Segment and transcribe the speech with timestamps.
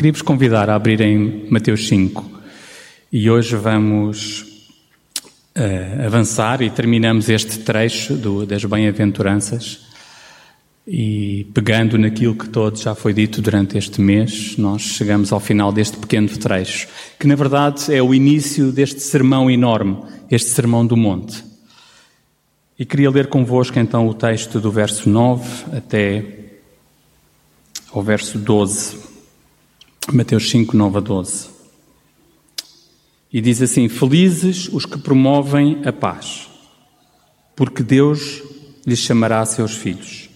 [0.00, 2.40] queria vos convidar a abrirem Mateus 5
[3.12, 4.40] e hoje vamos
[5.54, 9.80] uh, avançar e terminamos este trecho do, das bem-aventuranças
[10.86, 15.70] e pegando naquilo que todo já foi dito durante este mês, nós chegamos ao final
[15.70, 16.88] deste pequeno trecho,
[17.18, 19.98] que na verdade é o início deste sermão enorme,
[20.30, 21.44] este sermão do monte.
[22.78, 26.24] E queria ler convosco então o texto do verso 9 até
[27.92, 29.09] ao verso 12.
[30.08, 31.48] Mateus 5, 9 a 12.
[33.32, 36.48] E diz assim: Felizes os que promovem a paz,
[37.54, 38.42] porque Deus
[38.84, 40.28] lhes chamará seus filhos.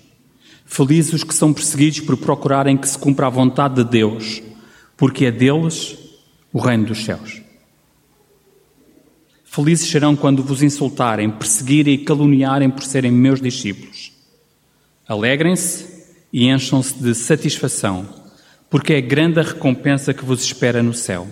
[0.65, 4.43] Felizes os que são perseguidos por procurarem que se cumpra a vontade de Deus,
[4.97, 5.97] porque é deles
[6.53, 7.43] o reino dos céus.
[9.45, 14.13] Felizes serão quando vos insultarem, perseguirem e caluniarem por serem meus discípulos.
[15.07, 15.87] Alegrem-se
[16.33, 18.24] e encham-se de satisfação,
[18.75, 21.29] porque é grande a recompensa que vos espera no céu,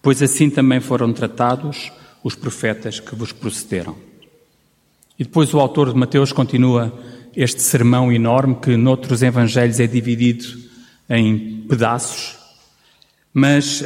[0.00, 3.94] pois assim também foram tratados os profetas que vos procederam.
[5.18, 6.90] E depois o autor de Mateus continua
[7.36, 10.46] este sermão enorme que noutros evangelhos é dividido
[11.10, 12.38] em pedaços.
[13.34, 13.84] Mas uh,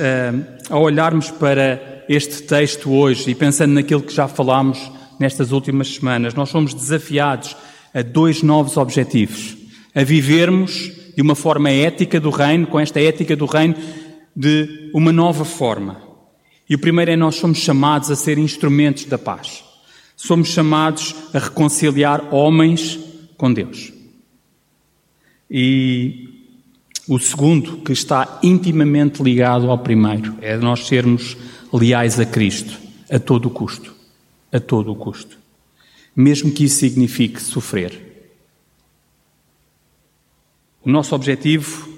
[0.70, 4.78] ao olharmos para este texto hoje e pensando naquilo que já falámos
[5.18, 7.56] nestas últimas semanas, nós somos desafiados
[7.92, 9.56] a dois novos objetivos:
[9.92, 13.74] a vivermos de uma forma ética do reino, com esta ética do reino
[14.36, 16.00] de uma nova forma.
[16.70, 19.64] E o primeiro é nós somos chamados a ser instrumentos da paz.
[20.14, 23.00] Somos chamados a reconciliar homens
[23.36, 23.92] com Deus.
[25.50, 26.28] E
[27.08, 31.36] o segundo, que está intimamente ligado ao primeiro, é nós sermos
[31.72, 32.78] leais a Cristo,
[33.10, 33.92] a todo o custo.
[34.52, 35.36] A todo o custo.
[36.14, 38.07] Mesmo que isso signifique sofrer.
[40.84, 41.88] O nosso objetivo,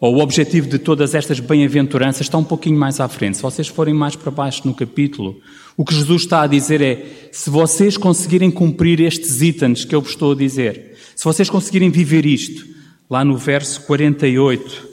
[0.00, 3.36] ou o objetivo de todas estas bem-aventuranças, está um pouquinho mais à frente.
[3.36, 5.40] Se vocês forem mais para baixo no capítulo,
[5.76, 10.00] o que Jesus está a dizer é: se vocês conseguirem cumprir estes itens que eu
[10.00, 12.66] vos estou a dizer, se vocês conseguirem viver isto,
[13.08, 14.88] lá no verso 48,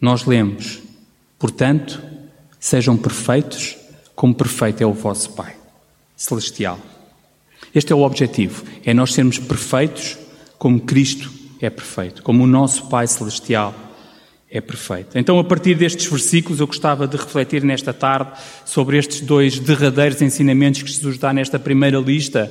[0.00, 0.78] nós lemos:
[1.38, 2.00] portanto,
[2.60, 3.76] sejam perfeitos,
[4.14, 5.54] como perfeito é o vosso Pai
[6.16, 6.78] Celestial.
[7.74, 10.16] Este é o objetivo: é nós sermos perfeitos
[10.58, 13.74] como Cristo é perfeito, como o nosso Pai Celestial
[14.50, 15.18] é perfeito.
[15.18, 18.32] Então, a partir destes versículos, eu gostava de refletir nesta tarde
[18.64, 22.50] sobre estes dois derradeiros ensinamentos que Jesus dá nesta primeira lista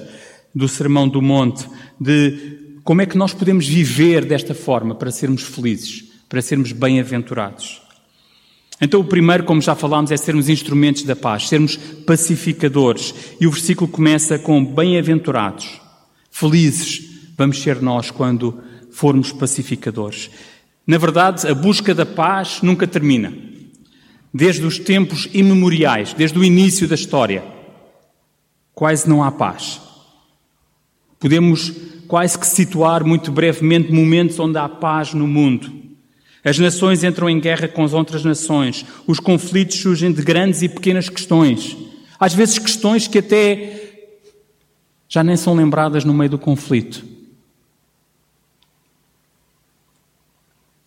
[0.53, 1.66] do Sermão do Monte,
[2.00, 7.81] de como é que nós podemos viver desta forma para sermos felizes, para sermos bem-aventurados.
[8.79, 11.75] Então, o primeiro, como já falámos, é sermos instrumentos da paz, sermos
[12.06, 13.13] pacificadores.
[13.41, 15.81] E o versículo começa com bem-aventurados,
[16.29, 17.07] felizes
[17.38, 18.59] vamos ser nós quando
[18.97, 20.31] formos pacificadores.
[20.85, 23.31] Na verdade, a busca da paz nunca termina.
[24.34, 27.44] Desde os tempos imemoriais, desde o início da história,
[28.74, 29.80] quase não há paz.
[31.19, 31.72] Podemos
[32.07, 35.72] quase que situar muito brevemente momentos onde há paz no mundo.
[36.44, 38.84] As nações entram em guerra com as outras nações.
[39.06, 41.78] Os conflitos surgem de grandes e pequenas questões.
[42.19, 44.07] Às vezes, questões que até
[45.07, 47.16] já nem são lembradas no meio do conflito.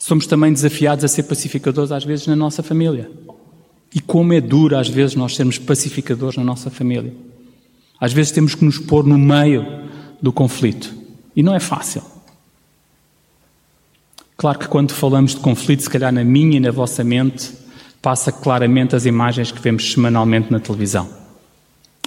[0.01, 3.11] Somos também desafiados a ser pacificadores, às vezes, na nossa família.
[3.95, 7.13] E como é duro, às vezes, nós sermos pacificadores na nossa família.
[8.01, 9.67] Às vezes temos que nos pôr no meio
[10.21, 10.91] do conflito.
[11.37, 12.03] E não é fácil.
[14.39, 17.53] Claro que quando falamos de conflito, se calhar na minha e na vossa mente,
[18.01, 21.07] passa claramente as imagens que vemos semanalmente na televisão.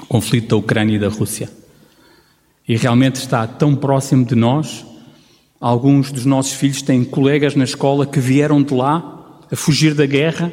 [0.01, 1.47] O conflito da Ucrânia e da Rússia.
[2.67, 4.83] E realmente está tão próximo de nós.
[5.63, 10.05] Alguns dos nossos filhos têm colegas na escola que vieram de lá a fugir da
[10.05, 10.51] guerra.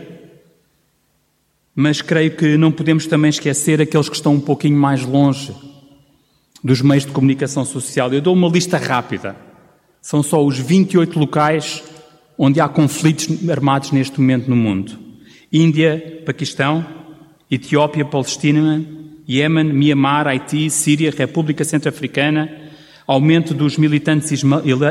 [1.74, 5.52] Mas creio que não podemos também esquecer aqueles que estão um pouquinho mais longe
[6.62, 8.12] dos meios de comunicação social.
[8.12, 9.34] Eu dou uma lista rápida.
[10.00, 11.82] São só os 28 locais
[12.38, 14.96] onde há conflitos armados neste momento no mundo:
[15.52, 16.86] Índia, Paquistão,
[17.50, 18.80] Etiópia, Palestina,
[19.28, 22.59] Iêmen, Mianmar, Haiti, Síria, República Centro-Africana,
[23.12, 24.30] aumento dos militantes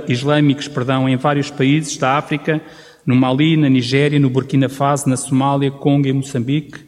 [0.10, 2.62] islâmicos perdão, em vários países da África,
[3.06, 6.82] no Mali, na Nigéria, no Burkina Faso, na Somália, Congo e Moçambique,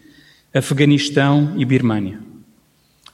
[0.54, 2.19] Afeganistão e Birmânia.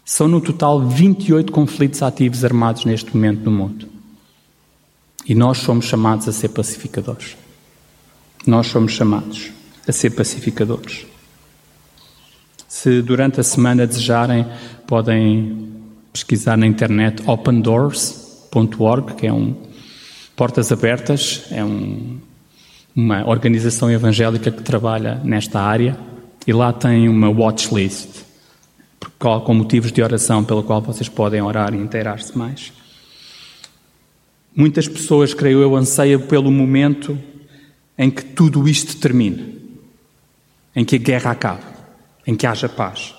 [0.03, 3.87] São no total 28 conflitos ativos armados neste momento no mundo.
[5.23, 7.37] E nós somos chamados a ser pacificadores.
[8.47, 9.51] Nós somos chamados
[9.87, 11.05] a ser pacificadores.
[12.67, 14.47] Se durante a semana desejarem,
[14.87, 15.76] podem
[16.17, 19.55] pesquisar na internet opendoors.org, que é um
[20.35, 22.19] portas abertas, é um,
[22.95, 25.97] uma organização evangélica que trabalha nesta área
[26.45, 28.25] e lá tem uma watch list
[29.19, 32.71] com motivos de oração pela qual vocês podem orar e inteirar-se mais.
[34.55, 37.17] Muitas pessoas, creio eu, anseiam pelo momento
[37.97, 39.59] em que tudo isto termine,
[40.75, 41.63] em que a guerra acabe,
[42.25, 43.16] em que haja paz.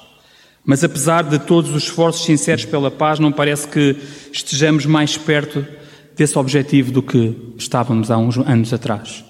[0.68, 3.96] Mas apesar de todos os esforços sinceros pela paz, não parece que
[4.30, 5.66] estejamos mais perto
[6.14, 9.24] desse objetivo do que estávamos há uns anos atrás.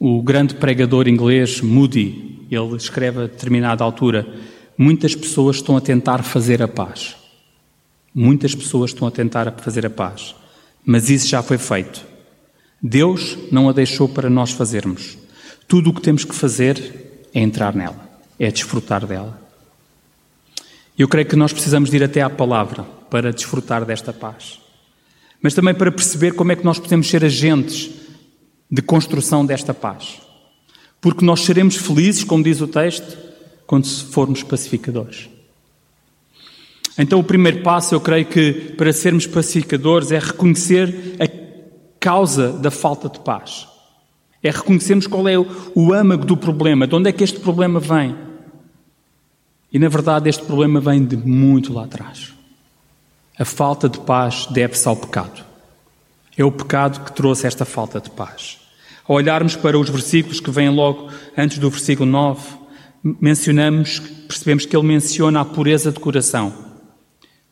[0.00, 4.26] O grande pregador inglês Moody, ele escreve a determinada altura:
[4.76, 7.14] muitas pessoas estão a tentar fazer a paz.
[8.12, 10.34] Muitas pessoas estão a tentar fazer a paz,
[10.84, 12.04] mas isso já foi feito.
[12.82, 15.16] Deus não a deixou para nós fazermos.
[15.68, 18.01] Tudo o que temos que fazer é entrar nela
[18.44, 19.40] é desfrutar dela.
[20.98, 24.58] Eu creio que nós precisamos de ir até à palavra para desfrutar desta paz.
[25.40, 27.90] Mas também para perceber como é que nós podemos ser agentes
[28.68, 30.20] de construção desta paz.
[31.00, 33.16] Porque nós seremos felizes, como diz o texto,
[33.64, 35.28] quando formos pacificadores.
[36.98, 41.28] Então, o primeiro passo, eu creio que para sermos pacificadores é reconhecer a
[42.00, 43.68] causa da falta de paz.
[44.42, 48.31] É reconhecermos qual é o âmago do problema, de onde é que este problema vem.
[49.72, 52.34] E na verdade este problema vem de muito lá atrás.
[53.38, 55.42] A falta de paz deve-se ao pecado.
[56.36, 58.58] É o pecado que trouxe esta falta de paz.
[59.08, 62.40] Ao olharmos para os versículos que vêm logo antes do versículo 9,
[63.02, 63.98] mencionamos,
[64.28, 66.52] percebemos que ele menciona a pureza de coração.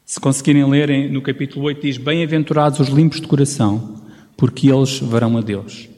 [0.05, 4.03] Se conseguirem ler no capítulo 8, diz: Bem-aventurados os limpos de coração,
[4.37, 5.89] porque eles verão a Deus.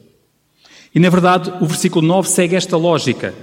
[0.93, 3.33] E na verdade, o versículo 9 segue esta lógica,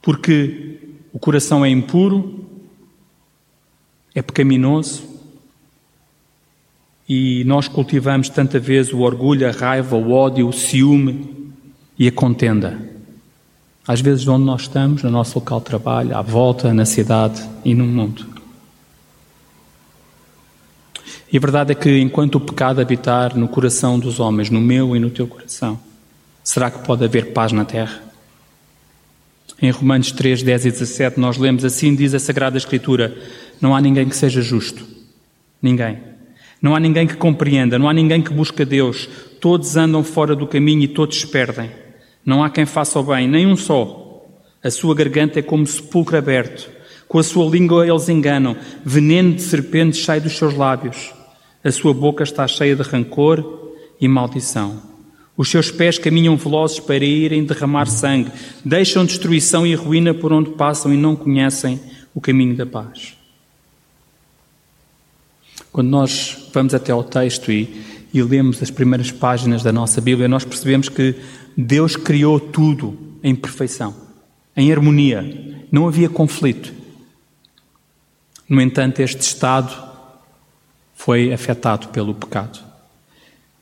[0.00, 2.44] porque o coração é impuro,
[4.14, 5.02] é pecaminoso
[7.08, 11.54] e nós cultivamos tanta vez o orgulho, a raiva, o ódio, o ciúme
[11.98, 12.78] e a contenda.
[13.88, 17.74] Às vezes, onde nós estamos, no nosso local de trabalho, à volta, na cidade e
[17.74, 18.26] no mundo.
[21.32, 24.94] E a verdade é que enquanto o pecado habitar no coração dos homens, no meu
[24.94, 25.80] e no teu coração,
[26.44, 28.05] será que pode haver paz na terra?
[29.60, 33.16] Em Romanos 3, 10 e 17, nós lemos assim: diz a Sagrada Escritura:
[33.60, 34.86] Não há ninguém que seja justo.
[35.62, 35.98] Ninguém.
[36.60, 39.08] Não há ninguém que compreenda, não há ninguém que busque Deus.
[39.40, 41.70] Todos andam fora do caminho e todos perdem.
[42.24, 44.24] Não há quem faça o bem, nem um só.
[44.62, 46.68] A sua garganta é como sepulcro aberto.
[47.06, 48.56] Com a sua língua eles enganam.
[48.84, 51.12] Veneno de serpente sai dos seus lábios.
[51.62, 54.95] A sua boca está cheia de rancor e maldição.
[55.36, 58.32] Os seus pés caminham velozes para irem derramar sangue,
[58.64, 61.78] deixam destruição e ruína por onde passam e não conhecem
[62.14, 63.14] o caminho da paz.
[65.70, 67.84] Quando nós vamos até ao texto e,
[68.14, 71.14] e lemos as primeiras páginas da nossa Bíblia, nós percebemos que
[71.54, 73.94] Deus criou tudo em perfeição,
[74.56, 76.72] em harmonia, não havia conflito.
[78.48, 79.74] No entanto, este estado
[80.94, 82.65] foi afetado pelo pecado.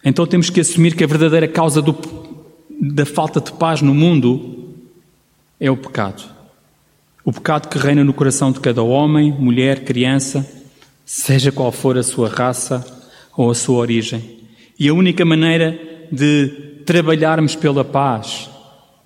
[0.05, 1.97] Então temos que assumir que a verdadeira causa do,
[2.79, 4.75] da falta de paz no mundo
[5.59, 6.23] é o pecado.
[7.25, 10.47] O pecado que reina no coração de cada homem, mulher, criança,
[11.06, 12.85] seja qual for a sua raça
[13.35, 14.41] ou a sua origem.
[14.79, 16.49] E a única maneira de
[16.85, 18.51] trabalharmos pela paz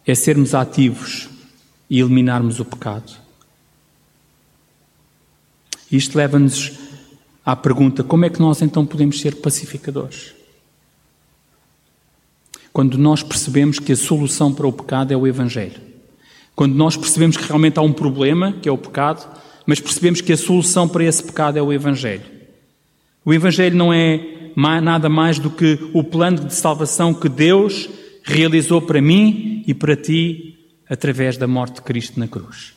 [0.05, 1.29] é sermos ativos
[1.89, 3.13] e eliminarmos o pecado.
[5.93, 6.73] Isto leva-nos
[7.47, 10.38] à pergunta: como é que nós então podemos ser pacificadores?
[12.73, 15.81] Quando nós percebemos que a solução para o pecado é o Evangelho.
[16.55, 19.27] Quando nós percebemos que realmente há um problema, que é o pecado,
[19.67, 22.25] mas percebemos que a solução para esse pecado é o Evangelho.
[23.25, 27.89] O Evangelho não é nada mais do que o plano de salvação que Deus
[28.25, 30.59] realizou para mim e para ti
[30.89, 32.75] através da morte de Cristo na cruz.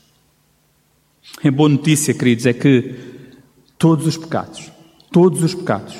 [1.43, 2.95] A boa notícia, queridos, é que
[3.77, 4.71] todos os pecados,
[5.11, 5.95] todos os pecados,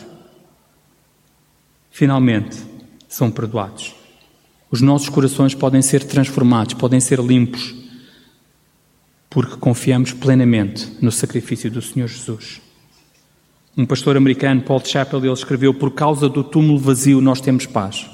[1.90, 2.58] finalmente
[3.12, 3.94] são perdoados.
[4.72, 7.75] Os nossos corações podem ser transformados, podem ser limpos,
[9.30, 12.62] porque confiamos plenamente no sacrifício do Senhor Jesus.
[13.77, 18.10] Um pastor americano, Paul Chappell, ele escreveu: Por causa do túmulo vazio, nós temos paz.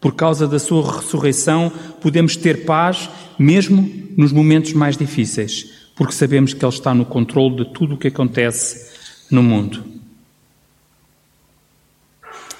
[0.00, 5.66] Por causa da sua ressurreição, podemos ter paz, mesmo nos momentos mais difíceis,
[5.96, 8.92] porque sabemos que Ele está no controle de tudo o que acontece
[9.28, 9.84] no mundo.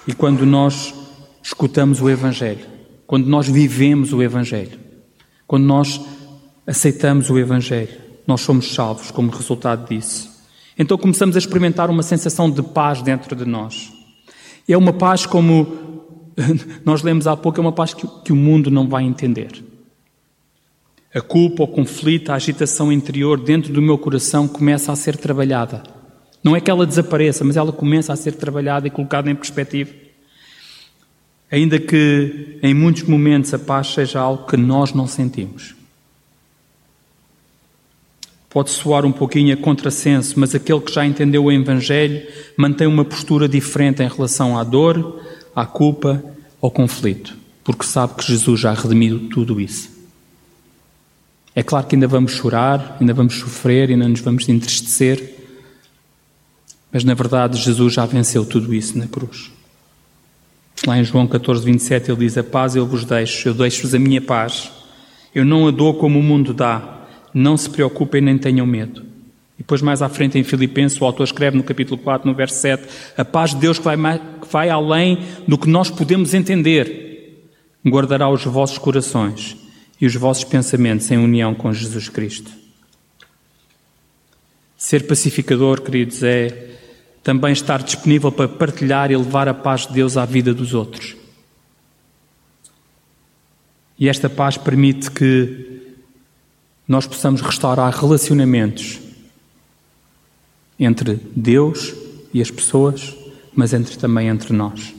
[0.08, 0.98] E quando nós
[1.49, 2.67] escutamos o Evangelho,
[3.07, 4.78] quando nós vivemos o Evangelho,
[5.47, 5.99] quando nós
[6.67, 7.88] aceitamos o Evangelho,
[8.26, 10.28] nós somos salvos como resultado disso.
[10.78, 13.90] Então começamos a experimentar uma sensação de paz dentro de nós.
[14.69, 16.28] É uma paz como
[16.85, 19.64] nós lemos há pouco, é uma paz que, que o mundo não vai entender.
[21.14, 25.83] A culpa, o conflito, a agitação interior dentro do meu coração começa a ser trabalhada.
[26.45, 30.08] Não é que ela desapareça, mas ela começa a ser trabalhada e colocada em perspectiva.
[31.50, 35.75] Ainda que em muitos momentos a paz seja algo que nós não sentimos.
[38.50, 42.26] Pode soar um pouquinho a contrassenso, mas aquele que já entendeu o Evangelho
[42.57, 45.23] mantém uma postura diferente em relação à dor,
[45.55, 46.23] à culpa,
[46.61, 49.90] ao conflito, porque sabe que Jesus já redimiu tudo isso.
[51.55, 55.35] É claro que ainda vamos chorar, ainda vamos sofrer, ainda nos vamos entristecer,
[56.90, 59.50] mas na verdade Jesus já venceu tudo isso na cruz.
[60.87, 63.99] Lá em João 14, 27 ele diz: A paz eu vos deixo, eu deixo-vos a
[63.99, 64.70] minha paz.
[65.35, 67.06] Eu não a dou como o mundo dá.
[67.35, 69.02] Não se preocupem nem tenham medo.
[69.54, 72.61] E depois, mais à frente, em Filipenses, o autor escreve no capítulo 4, no verso
[72.61, 72.85] 7,
[73.16, 77.49] a paz de Deus que vai, que vai além do que nós podemos entender,
[77.87, 79.56] guardará os vossos corações
[80.00, 82.50] e os vossos pensamentos em união com Jesus Cristo.
[84.76, 86.77] Ser pacificador, queridos, é
[87.28, 91.14] também estar disponível para partilhar e levar a paz de Deus à vida dos outros.
[93.99, 95.82] E esta paz permite que
[96.88, 98.99] nós possamos restaurar relacionamentos
[100.80, 101.94] entre Deus
[102.32, 103.14] e as pessoas,
[103.54, 104.94] mas entre também entre nós.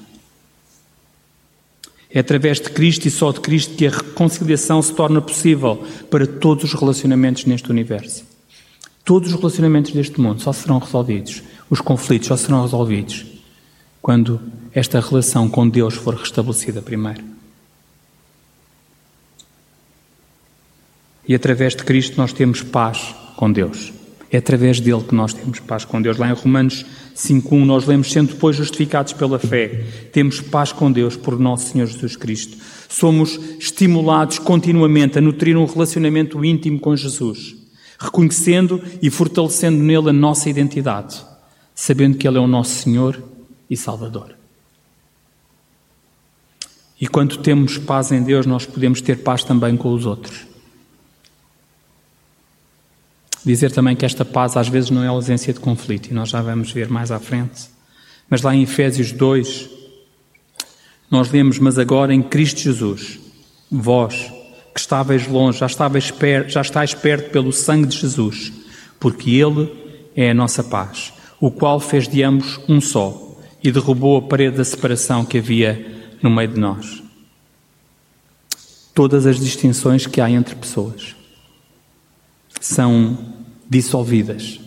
[2.11, 6.27] É através de Cristo e só de Cristo que a reconciliação se torna possível para
[6.27, 8.23] todos os relacionamentos neste universo.
[9.03, 13.25] Todos os relacionamentos deste mundo só serão resolvidos, os conflitos só serão resolvidos
[14.01, 14.39] quando
[14.73, 17.23] esta relação com Deus for restabelecida primeiro.
[21.27, 23.93] E através de Cristo nós temos paz com Deus.
[24.31, 26.17] É através dele que nós temos paz com Deus.
[26.17, 26.85] Lá em Romanos
[27.15, 29.83] 5.1 nós lemos, sendo depois justificados pela fé,
[30.13, 32.57] temos paz com Deus por nosso Senhor Jesus Cristo.
[32.87, 37.55] Somos estimulados continuamente a nutrir um relacionamento íntimo com Jesus,
[37.99, 41.23] reconhecendo e fortalecendo nele a nossa identidade,
[41.79, 43.23] sabendo que Ele é o nosso Senhor
[43.69, 44.35] e Salvador.
[46.99, 50.45] E quando temos paz em Deus, nós podemos ter paz também com os outros.
[53.45, 56.41] Dizer também que esta paz às vezes não é ausência de conflito, e nós já
[56.41, 57.69] vamos ver mais à frente.
[58.29, 59.69] Mas lá em Efésios 2,
[61.09, 63.17] nós lemos: Mas agora em Cristo Jesus,
[63.71, 64.29] vós
[64.73, 68.51] que estáveis longe, já, estáveis perto, já estáis perto pelo sangue de Jesus,
[68.99, 69.71] porque Ele
[70.13, 74.57] é a nossa paz, o qual fez de ambos um só e derrubou a parede
[74.57, 77.01] da separação que havia no meio de nós.
[78.93, 81.15] Todas as distinções que há entre pessoas
[82.59, 83.17] são
[83.69, 84.59] dissolvidas,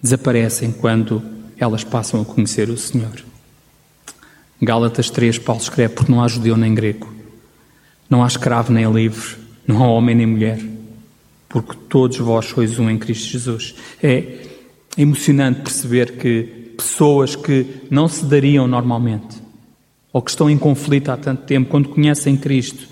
[0.00, 1.22] desaparecem quando
[1.58, 3.24] elas passam a conhecer o Senhor.
[4.62, 7.12] Gálatas 3, Paulo escreve: Porque não há judeu nem grego,
[8.08, 10.60] não há escravo nem livre, não há homem nem mulher,
[11.48, 13.74] porque todos vós sois um em Cristo Jesus.
[14.00, 14.46] É
[14.96, 16.42] emocionante perceber que
[16.76, 19.36] pessoas que não se dariam normalmente,
[20.12, 22.88] ou que estão em conflito há tanto tempo, quando conhecem Cristo,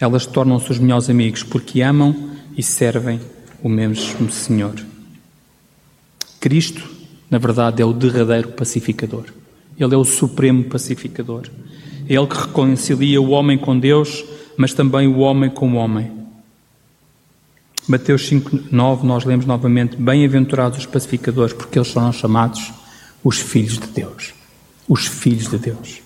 [0.00, 2.14] elas tornam-se os melhores amigos porque amam
[2.56, 3.20] e servem
[3.62, 4.74] o mesmo Senhor.
[6.40, 6.88] Cristo,
[7.30, 9.24] na verdade, é o derradeiro pacificador.
[9.78, 11.48] Ele é o supremo pacificador.
[12.08, 14.24] É Ele que reconcilia o homem com Deus,
[14.56, 16.17] mas também o homem com o homem.
[17.88, 22.70] Mateus 5, 9, nós lemos novamente: Bem-aventurados os pacificadores, porque eles serão chamados
[23.24, 24.34] os filhos de Deus.
[24.86, 26.02] Os filhos de Deus.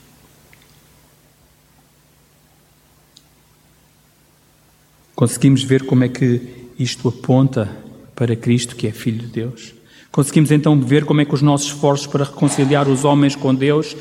[5.16, 7.68] Conseguimos ver como é que isto aponta
[8.14, 9.74] para Cristo, que é Filho de Deus.
[10.12, 13.96] Conseguimos então ver como é que os nossos esforços para reconciliar os homens com Deus,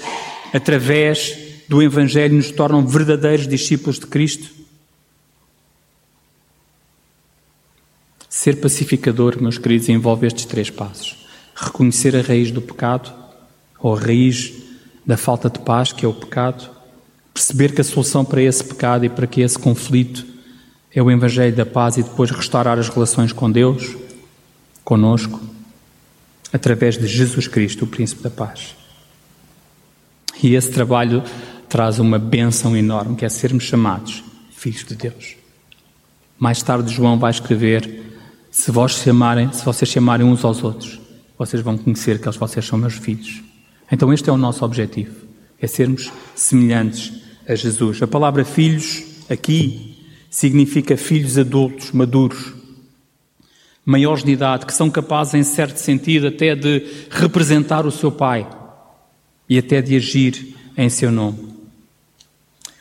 [0.53, 1.35] através
[1.67, 4.60] do Evangelho, nos tornam verdadeiros discípulos de Cristo.
[8.33, 11.17] Ser pacificador, meus queridos, envolve estes três passos:
[11.53, 13.13] reconhecer a raiz do pecado,
[13.77, 14.53] ou a raiz
[15.05, 16.69] da falta de paz, que é o pecado,
[17.33, 20.25] perceber que a solução para esse pecado e para que esse conflito
[20.95, 23.97] é o Evangelho da paz e depois restaurar as relações com Deus,
[24.81, 25.37] conosco,
[26.53, 28.77] através de Jesus Cristo, o Príncipe da Paz.
[30.41, 31.21] E esse trabalho
[31.67, 34.23] traz uma bênção enorme, que é sermos chamados
[34.53, 35.35] filhos de Deus.
[36.39, 38.10] Mais tarde João vai escrever:
[38.51, 40.99] se vós chamarem, se vocês chamarem uns aos outros,
[41.37, 43.41] vocês vão conhecer que vocês são meus filhos.
[43.89, 45.25] Então este é o nosso objetivo,
[45.59, 47.13] é sermos semelhantes
[47.47, 48.01] a Jesus.
[48.01, 49.97] A palavra filhos aqui
[50.29, 52.53] significa filhos adultos, maduros,
[53.85, 58.47] maiores de idade, que são capazes, em certo sentido, até de representar o seu pai
[59.47, 61.51] e até de agir em seu nome.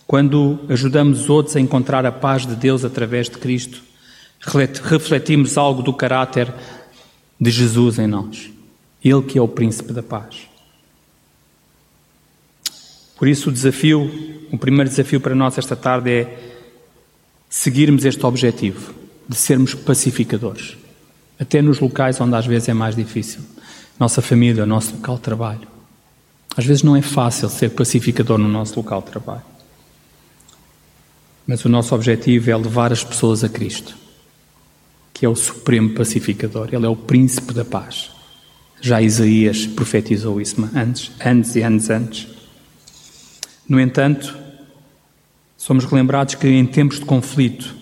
[0.05, 3.90] Quando ajudamos outros a encontrar a paz de Deus através de Cristo,
[4.41, 6.53] refletimos algo do caráter
[7.41, 8.51] de Jesus em nós.
[9.03, 10.49] Ele que é o príncipe da paz.
[13.17, 14.11] Por isso o desafio,
[14.51, 16.57] o primeiro desafio para nós esta tarde é
[17.51, 18.95] seguirmos este objetivo
[19.29, 20.77] de sermos pacificadores,
[21.39, 23.43] até nos locais onde às vezes é mais difícil.
[23.99, 25.69] Nossa família, nosso local de trabalho.
[26.57, 29.43] Às vezes não é fácil ser pacificador no nosso local de trabalho.
[31.47, 33.97] Mas o nosso objetivo é levar as pessoas a Cristo,
[35.21, 38.11] que é o supremo pacificador, ele é o príncipe da paz.
[38.81, 42.27] Já Isaías profetizou isso antes, antes e anos antes.
[43.69, 44.35] No entanto,
[45.59, 47.77] somos relembrados que em tempos de conflito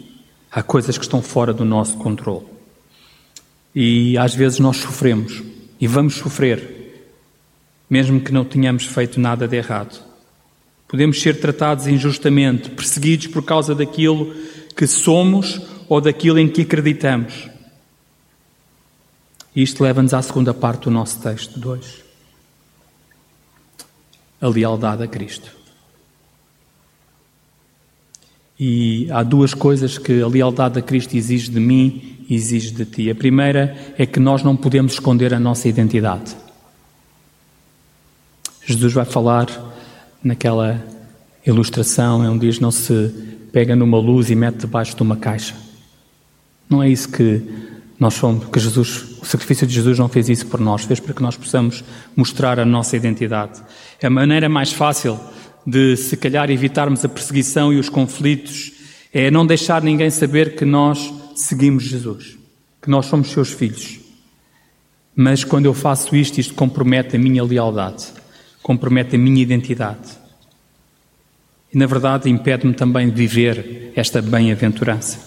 [0.50, 2.44] há coisas que estão fora do nosso controle.
[3.72, 5.40] E às vezes nós sofremos
[5.80, 7.06] e vamos sofrer,
[7.88, 10.02] mesmo que não tenhamos feito nada de errado.
[10.88, 14.34] Podemos ser tratados injustamente, perseguidos por causa daquilo
[14.74, 17.48] que somos ou daquilo em que acreditamos.
[19.54, 22.04] Isto leva-nos à segunda parte do nosso texto 2.
[24.40, 25.50] A lealdade a Cristo.
[28.60, 32.84] E há duas coisas que a lealdade a Cristo exige de mim e exige de
[32.84, 33.10] ti.
[33.10, 36.36] A primeira é que nós não podemos esconder a nossa identidade.
[38.64, 39.46] Jesus vai falar
[40.22, 40.84] naquela
[41.46, 45.67] ilustração onde diz não se pega numa luz e mete debaixo de uma caixa.
[46.68, 47.42] Não é isso que
[47.98, 51.14] nós somos, que Jesus, o sacrifício de Jesus não fez isso por nós, fez para
[51.14, 51.82] que nós possamos
[52.14, 53.60] mostrar a nossa identidade.
[54.00, 55.18] É a maneira mais fácil
[55.66, 58.72] de, se calhar, evitarmos a perseguição e os conflitos
[59.12, 62.38] é não deixar ninguém saber que nós seguimos Jesus,
[62.80, 63.98] que nós somos seus filhos.
[65.16, 68.06] Mas quando eu faço isto, isto compromete a minha lealdade,
[68.62, 70.16] compromete a minha identidade.
[71.72, 75.18] E, na verdade, impede-me também de viver esta bem-aventurança.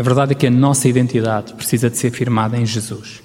[0.00, 3.22] A verdade é que a nossa identidade precisa de ser firmada em Jesus.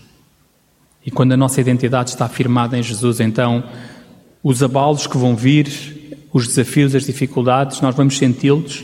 [1.06, 3.64] E quando a nossa identidade está firmada em Jesus, então
[4.44, 8.84] os abalos que vão vir, os desafios, as dificuldades, nós vamos senti-los,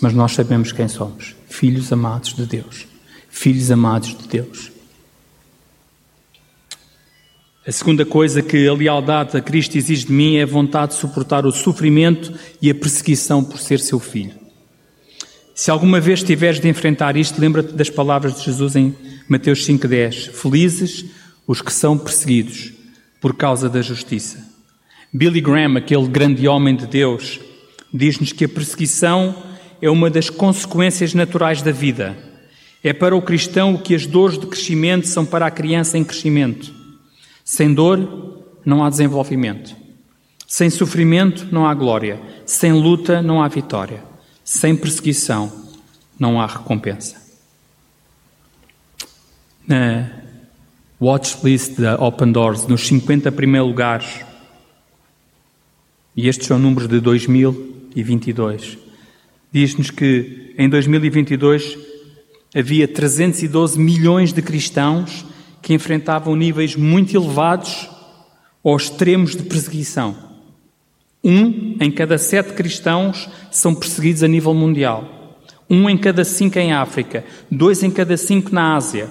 [0.00, 2.86] mas nós sabemos quem somos: filhos amados de Deus.
[3.28, 4.72] Filhos amados de Deus.
[7.66, 10.98] A segunda coisa que a lealdade a Cristo exige de mim é a vontade de
[10.98, 12.32] suportar o sofrimento
[12.62, 14.47] e a perseguição por ser seu filho.
[15.58, 18.94] Se alguma vez tiveres de enfrentar isto, lembra-te das palavras de Jesus em
[19.28, 20.30] Mateus 5,10.
[20.30, 21.06] Felizes
[21.48, 22.72] os que são perseguidos
[23.20, 24.38] por causa da justiça.
[25.12, 27.40] Billy Graham, aquele grande homem de Deus,
[27.92, 29.34] diz-nos que a perseguição
[29.82, 32.16] é uma das consequências naturais da vida.
[32.80, 36.04] É para o cristão o que as dores de crescimento são para a criança em
[36.04, 36.72] crescimento.
[37.44, 39.74] Sem dor, não há desenvolvimento.
[40.46, 42.20] Sem sofrimento, não há glória.
[42.46, 44.07] Sem luta, não há vitória.
[44.50, 45.52] Sem perseguição,
[46.18, 47.20] não há recompensa.
[49.66, 50.08] Na
[50.98, 54.24] watchlist da Open Doors, nos 50 primeiros lugares,
[56.16, 58.78] e estes são números de 2022,
[59.52, 61.76] diz-nos que em 2022
[62.56, 65.26] havia 312 milhões de cristãos
[65.60, 67.86] que enfrentavam níveis muito elevados
[68.62, 70.27] ou extremos de perseguição.
[71.22, 75.36] Um em cada sete cristãos são perseguidos a nível mundial.
[75.68, 77.24] Um em cada cinco em África.
[77.50, 79.10] Dois em cada cinco na Ásia.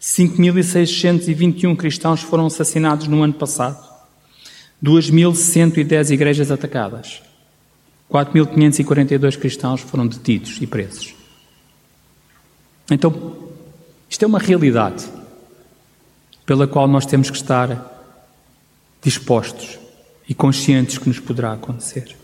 [0.00, 3.78] 5.621 cristãos foram assassinados no ano passado.
[4.82, 7.22] 2.110 igrejas atacadas.
[8.10, 11.14] 4.542 cristãos foram detidos e presos.
[12.90, 13.50] Então,
[14.08, 15.06] isto é uma realidade
[16.46, 17.86] pela qual nós temos que estar
[19.02, 19.79] dispostos
[20.30, 22.16] e conscientes que nos poderá acontecer.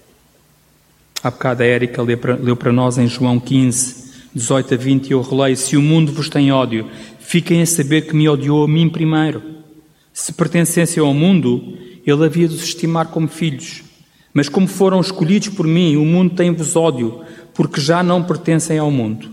[1.20, 5.20] Há bocado a Érica leu para nós em João 15, 18 a 20, e eu
[5.20, 6.88] releio: Se o mundo vos tem ódio,
[7.18, 9.42] fiquem a saber que me odiou a mim primeiro.
[10.12, 13.82] Se pertencessem ao mundo, ele havia de os estimar como filhos.
[14.32, 18.90] Mas como foram escolhidos por mim, o mundo tem-vos ódio, porque já não pertencem ao
[18.90, 19.28] mundo.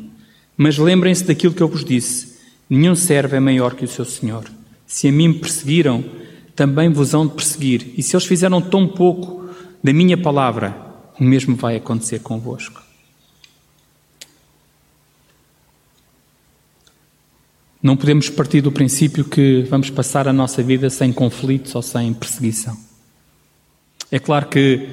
[0.58, 4.46] Mas lembrem-se daquilo que eu vos disse: nenhum servo é maior que o seu Senhor.
[4.88, 6.04] Se a mim perseguiram,
[6.56, 7.94] também vos hão de perseguir.
[7.98, 9.50] E se eles fizeram tão pouco
[9.84, 10.76] da minha palavra,
[11.20, 12.82] o mesmo vai acontecer convosco.
[17.82, 22.14] Não podemos partir do princípio que vamos passar a nossa vida sem conflitos ou sem
[22.14, 22.78] perseguição.
[24.10, 24.88] É claro que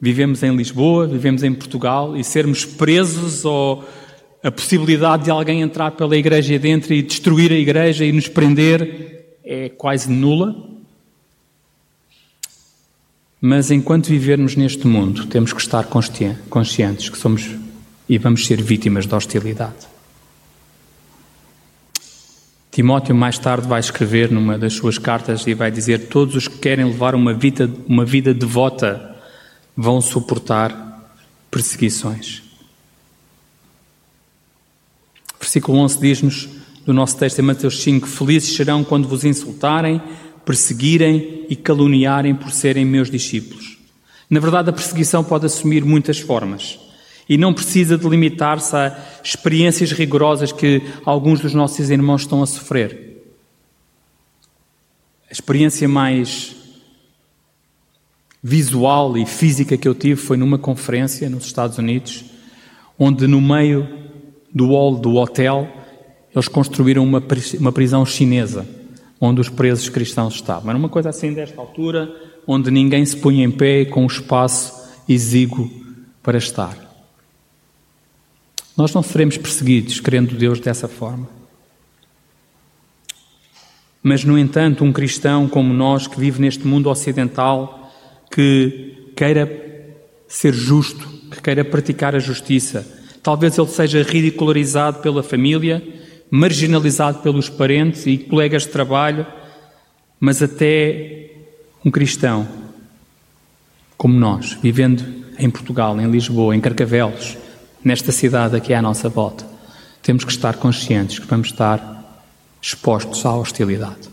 [0.00, 3.84] vivemos em Lisboa, vivemos em Portugal e sermos presos ou
[4.42, 9.38] a possibilidade de alguém entrar pela igreja dentro e destruir a igreja e nos prender
[9.44, 10.54] é quase nula.
[13.40, 17.48] Mas enquanto vivermos neste mundo, temos que estar conscientes que somos
[18.08, 19.88] e vamos ser vítimas da hostilidade.
[22.70, 26.58] Timóteo mais tarde vai escrever numa das suas cartas e vai dizer: Todos os que
[26.58, 29.16] querem levar uma vida, uma vida devota
[29.76, 31.08] vão suportar
[31.50, 32.42] perseguições.
[35.40, 36.48] Versículo 11 diz-nos
[36.84, 40.00] do nosso texto em Mateus 5: Felizes serão quando vos insultarem,
[40.50, 43.78] perseguirem e caluniarem por serem meus discípulos.
[44.28, 46.76] Na verdade, a perseguição pode assumir muitas formas
[47.28, 52.46] e não precisa de limitar-se a experiências rigorosas que alguns dos nossos irmãos estão a
[52.48, 53.22] sofrer.
[55.30, 56.56] A experiência mais
[58.42, 62.24] visual e física que eu tive foi numa conferência nos Estados Unidos,
[62.98, 63.88] onde no meio
[64.52, 65.68] do hall do hotel
[66.34, 68.79] eles construíram uma, prisão chinesa,
[69.20, 70.70] onde os presos cristãos estavam.
[70.70, 72.10] Era uma coisa assim desta altura,
[72.46, 74.72] onde ninguém se punha em pé com um espaço
[75.08, 75.70] exíguo
[76.22, 76.76] para estar.
[78.76, 81.28] Nós não seremos perseguidos querendo Deus dessa forma.
[84.02, 87.92] Mas, no entanto, um cristão como nós, que vive neste mundo ocidental,
[88.30, 89.46] que queira
[90.26, 92.86] ser justo, que queira praticar a justiça,
[93.22, 95.82] talvez ele seja ridicularizado pela família,
[96.30, 99.26] marginalizado pelos parentes e colegas de trabalho,
[100.18, 101.30] mas até
[101.84, 102.46] um cristão
[103.96, 105.04] como nós, vivendo
[105.38, 107.36] em Portugal, em Lisboa, em Carcavelos,
[107.84, 109.44] nesta cidade aqui à nossa volta,
[110.02, 112.22] temos que estar conscientes que vamos estar
[112.62, 114.08] expostos à hostilidade.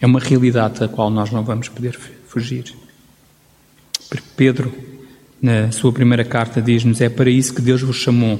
[0.00, 2.74] É uma realidade da qual nós não vamos poder fugir.
[4.36, 4.72] Pedro,
[5.40, 8.38] na sua primeira carta, diz-nos: É para isso que Deus vos chamou,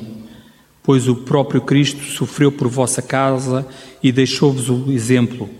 [0.86, 3.66] pois o próprio Cristo sofreu por vossa causa
[4.00, 5.50] e deixou-vos o exemplo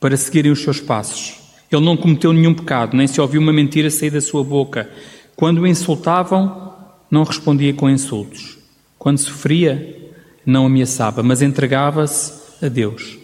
[0.00, 1.34] para seguirem os seus passos.
[1.70, 4.90] Ele não cometeu nenhum pecado, nem se ouviu uma mentira sair da sua boca.
[5.36, 6.72] Quando o insultavam,
[7.10, 8.56] não respondia com insultos.
[8.98, 10.10] Quando sofria,
[10.44, 13.18] não ameaçava, mas entregava-se a Deus,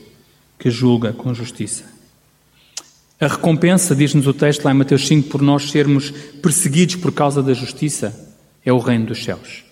[0.58, 1.84] que julga com justiça.
[3.18, 6.10] A recompensa, diz-nos o texto lá em Mateus 5, por nós sermos
[6.42, 8.14] perseguidos por causa da justiça,
[8.64, 9.67] é o reino dos céus.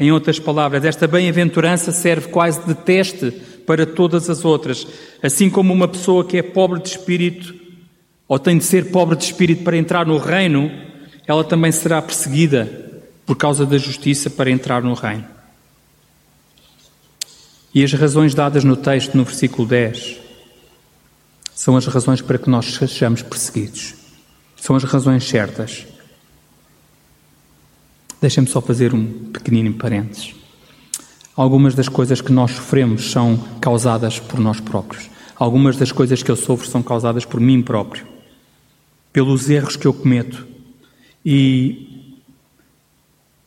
[0.00, 3.30] Em outras palavras, esta bem-aventurança serve quase de teste
[3.66, 4.86] para todas as outras.
[5.22, 7.54] Assim como uma pessoa que é pobre de espírito,
[8.26, 10.70] ou tem de ser pobre de espírito para entrar no reino,
[11.26, 15.26] ela também será perseguida por causa da justiça para entrar no reino.
[17.74, 20.16] E as razões dadas no texto, no versículo 10,
[21.54, 23.94] são as razões para que nós sejamos perseguidos.
[24.56, 25.86] São as razões certas.
[28.20, 30.34] Deixem-me só fazer um pequenino parênteses.
[31.34, 35.08] Algumas das coisas que nós sofremos são causadas por nós próprios.
[35.36, 38.06] Algumas das coisas que eu sofro são causadas por mim próprio,
[39.10, 40.46] pelos erros que eu cometo.
[41.24, 42.12] E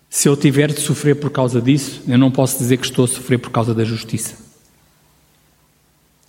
[0.10, 3.08] se eu tiver de sofrer por causa disso, eu não posso dizer que estou a
[3.08, 4.38] sofrer por causa da justiça.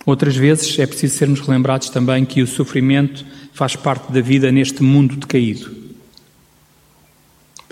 [0.05, 4.83] Outras vezes é preciso sermos lembrados também que o sofrimento faz parte da vida neste
[4.83, 5.84] mundo decaído.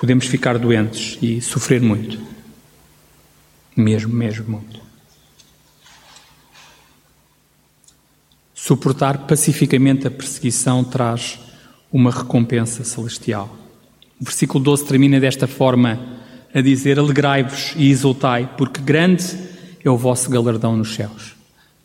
[0.04, 2.20] Podemos ficar doentes e sofrer muito.
[3.74, 4.82] Mesmo, mesmo muito.
[8.54, 11.40] Suportar pacificamente a perseguição traz
[11.90, 13.58] uma recompensa celestial.
[14.20, 15.98] O versículo 12 termina desta forma
[16.54, 19.24] a dizer: Alegrai-vos e exultai, porque grande
[19.86, 21.34] é o vosso galardão nos céus.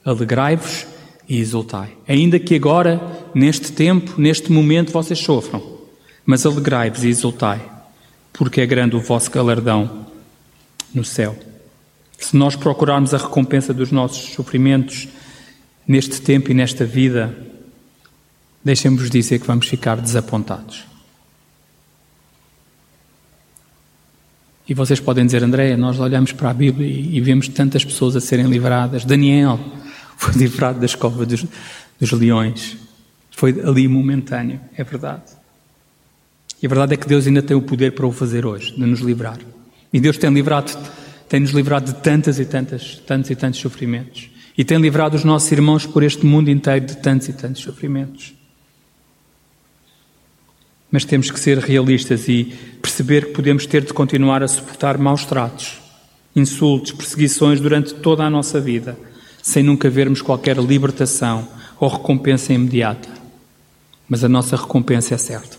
[0.04, 0.88] Alegrai-vos
[1.28, 1.96] e exultai.
[2.09, 3.00] Ainda que agora,
[3.33, 5.62] neste tempo, neste momento, vocês sofram,
[6.26, 7.77] mas alegrai-vos e exultai,
[8.38, 10.07] porque é grande o vosso galardão
[10.94, 11.37] no céu.
[12.16, 15.09] Se nós procurarmos a recompensa dos nossos sofrimentos
[15.87, 17.37] neste tempo e nesta vida,
[18.64, 20.85] deixem-vos dizer que vamos ficar desapontados.
[24.68, 28.20] E vocês podem dizer, André, nós olhamos para a Bíblia e, vemos tantas pessoas a
[28.20, 29.05] serem livradas.
[29.05, 29.59] Daniel
[30.16, 31.44] foi livrado da escova dos,
[31.98, 32.77] dos leões.
[33.33, 35.38] Foi ali momentâneo, é verdade.
[36.62, 38.80] E a verdade é que Deus ainda tem o poder para o fazer hoje, de
[38.80, 39.38] nos livrar.
[39.92, 40.72] E Deus tem livrado,
[41.28, 44.30] tem nos livrado de tantas e tantas, tantos e tantos sofrimentos.
[44.56, 48.34] E tem livrado os nossos irmãos por este mundo inteiro de tantos e tantos sofrimentos.
[50.90, 52.44] Mas temos que ser realistas e
[52.82, 55.78] perceber que podemos ter de continuar a suportar maus tratos,
[56.34, 58.98] insultos, perseguições durante toda a nossa vida,
[59.42, 61.46] sem nunca vermos qualquer libertação
[61.78, 63.08] ou recompensa imediata.
[64.08, 65.57] Mas a nossa recompensa é certa.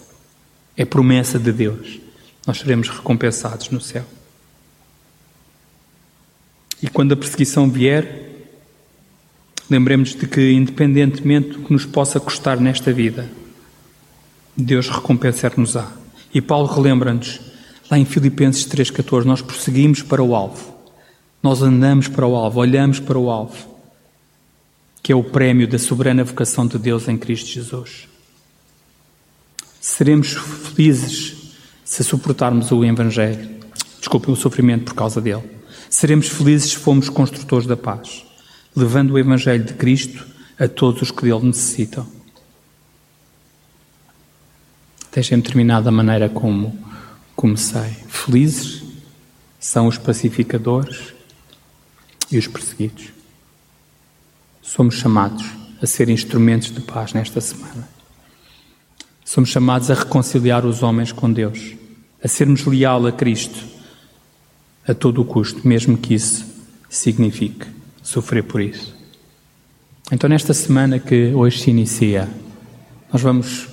[0.80, 2.00] É promessa de Deus.
[2.48, 4.06] Nós seremos recompensados no céu.
[6.82, 8.48] E quando a perseguição vier,
[9.70, 13.30] lembremos de que, independentemente do que nos possa custar nesta vida,
[14.56, 15.92] Deus recompensar-nos-á.
[16.34, 17.42] E Paulo relembra-nos,
[17.92, 20.74] lá em Filipenses 3,14, nós prosseguimos para o alvo.
[21.44, 23.68] Nós andamos para o alvo, olhamos para o alvo,
[25.04, 28.08] que é o prémio da soberana vocação de Deus em Cristo Jesus.
[29.82, 31.38] Seremos felizes
[31.86, 33.50] se suportarmos o Evangelho,
[33.98, 35.50] desculpem, o sofrimento por causa dele.
[35.90, 38.26] Seremos felizes se formos construtores da paz,
[38.76, 40.26] levando o Evangelho de Cristo
[40.60, 42.06] a todos os que dele necessitam.
[45.12, 46.78] Deixem-me terminar da maneira como
[47.36, 47.96] comecei.
[48.08, 48.84] Felizes
[49.60, 51.14] são os pacificadores
[52.32, 53.08] e os perseguidos.
[54.62, 55.44] Somos chamados
[55.82, 57.99] a ser instrumentos de paz nesta semana.
[59.30, 61.76] Somos chamados a reconciliar os homens com Deus,
[62.24, 63.64] a sermos leal a Cristo
[64.88, 66.44] a todo o custo, mesmo que isso
[66.90, 67.64] signifique
[68.02, 68.92] sofrer por isso.
[70.12, 72.28] Então, nesta semana que hoje se inicia,
[73.14, 73.68] nós vamos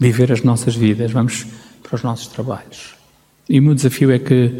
[0.00, 1.46] viver as nossas vidas, vamos
[1.80, 2.96] para os nossos trabalhos.
[3.48, 4.50] E o meu desafio é que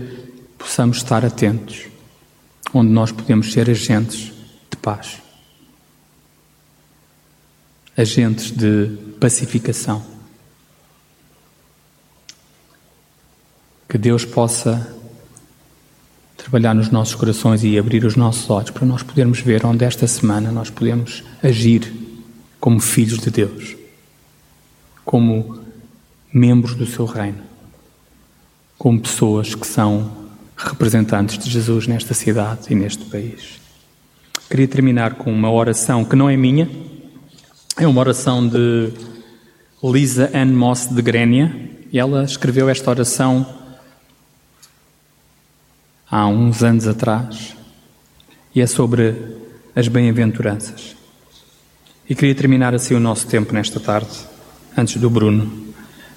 [0.57, 1.89] possamos estar atentos,
[2.73, 4.33] onde nós podemos ser agentes
[4.71, 5.21] de paz,
[7.97, 10.05] agentes de pacificação.
[13.89, 14.95] Que Deus possa
[16.37, 20.07] trabalhar nos nossos corações e abrir os nossos olhos para nós podermos ver onde esta
[20.07, 21.93] semana nós podemos agir
[22.61, 23.77] como filhos de Deus
[25.07, 25.61] como
[26.35, 27.39] membros do seu reino,
[28.77, 33.61] como pessoas que são representantes de Jesus nesta cidade e neste país.
[34.51, 36.69] Queria terminar com uma oração que não é minha,
[37.79, 38.91] é uma oração de
[39.83, 41.55] Lisa Ann Moss de Grênia,
[41.93, 43.47] e ela escreveu esta oração
[46.11, 47.55] há uns anos atrás,
[48.55, 49.15] e é sobre
[49.75, 50.97] as bem-aventuranças.
[52.09, 54.21] E queria terminar assim o nosso tempo nesta tarde
[54.75, 55.75] antes do Bruno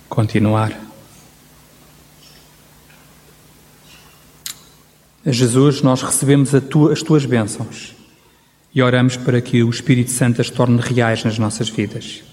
[0.07, 0.79] continuar.
[5.25, 7.98] Jesus, nós recebemos tua, as tuas bênçãos
[8.73, 12.23] e oramos para que o Espírito Santo as torne reais nas nossas vidas.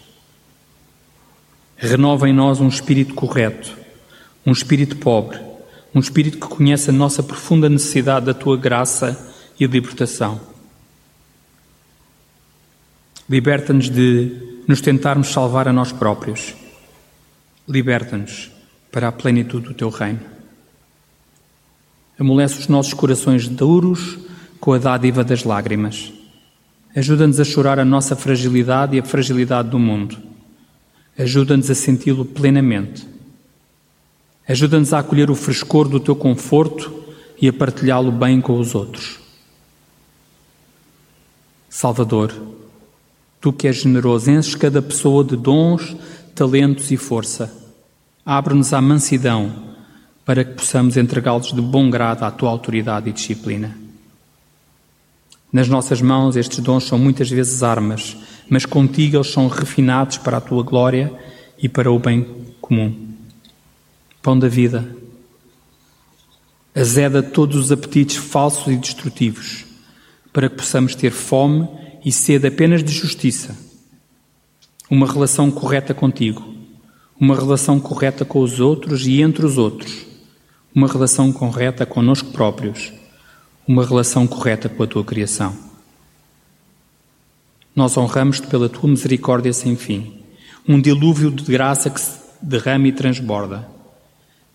[1.77, 3.77] Renova em nós um espírito correto,
[4.45, 5.39] um espírito pobre,
[5.95, 10.41] um espírito que conhece a nossa profunda necessidade da tua graça e libertação.
[13.29, 16.55] Liberta-nos de nos tentarmos salvar a nós próprios.
[17.69, 18.51] Liberta-nos
[18.91, 20.21] para a plenitude do teu reino.
[22.19, 24.19] Amolece os nossos corações duros
[24.59, 26.13] com a dádiva das lágrimas.
[26.97, 30.17] Ajuda-nos a chorar a nossa fragilidade e a fragilidade do mundo.
[31.19, 33.07] Ajuda-nos a senti-lo plenamente.
[34.49, 37.05] Ajuda-nos a acolher o frescor do teu conforto
[37.41, 39.21] e a partilhá-lo bem com os outros.
[41.69, 42.33] Salvador,
[43.47, 45.97] Tu que és generoso, enches cada pessoa de dons,
[46.35, 47.53] talentos e força.
[48.25, 49.53] Abre-nos à mansidão
[50.25, 53.86] para que possamos entregá-los de bom grado à tua autoridade e disciplina.
[55.53, 58.17] Nas nossas mãos, estes dons são muitas vezes armas,
[58.49, 61.13] mas contigo eles são refinados para a tua glória
[61.59, 62.27] e para o bem
[62.61, 63.15] comum.
[64.23, 64.97] Pão da vida,
[66.75, 69.65] azeda todos os apetites falsos e destrutivos,
[70.33, 71.69] para que possamos ter fome
[72.05, 73.57] e sede apenas de justiça,
[74.91, 76.55] uma relação correta contigo,
[77.19, 80.07] uma relação correta com os outros e entre os outros,
[80.75, 82.93] uma relação correta conosco próprios,
[83.67, 85.57] uma relação correta com a tua criação.
[87.75, 90.21] Nós honramos-te pela tua misericórdia sem fim,
[90.67, 93.69] um dilúvio de graça que se derrama e transborda.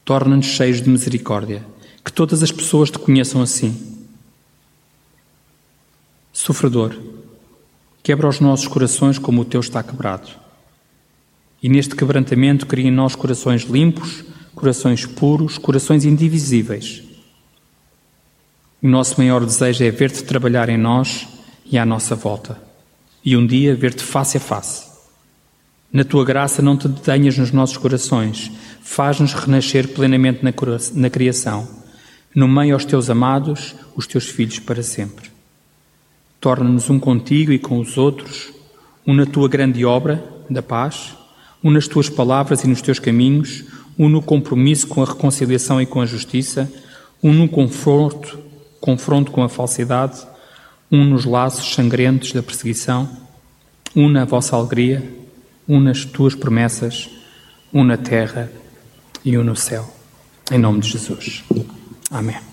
[0.03, 1.65] Torna-nos cheios de misericórdia,
[2.03, 3.99] que todas as pessoas te conheçam assim.
[6.33, 6.95] Sofredor,
[8.03, 10.27] Quebra os nossos corações como o teu está quebrado.
[11.61, 14.23] E neste quebrantamento cria em nós corações limpos,
[14.55, 17.03] corações puros, corações indivisíveis.
[18.83, 21.27] O nosso maior desejo é ver-te trabalhar em nós
[21.63, 22.59] e à nossa volta.
[23.23, 24.89] E um dia ver-te face a face.
[25.93, 30.39] Na tua graça não te detenhas nos nossos corações, faz-nos renascer plenamente
[30.95, 31.67] na criação,
[32.33, 35.29] no meio aos teus amados, os teus filhos para sempre.
[36.39, 38.51] Torna-nos um contigo e com os outros,
[39.05, 41.15] um na tua grande obra da paz,
[41.63, 43.63] um nas tuas palavras e nos teus caminhos,
[43.99, 46.71] um no compromisso com a reconciliação e com a justiça,
[47.21, 48.49] um no confronto,
[48.81, 50.19] confronto com a falsidade,
[50.91, 53.07] um nos laços sangrentos da perseguição,
[53.95, 55.07] um na vossa alegria,
[55.69, 57.09] um nas tuas promessas,
[57.71, 58.51] um na terra
[59.23, 59.89] e um no céu.
[60.51, 61.43] Em nome de Jesus.
[62.09, 62.50] Amém.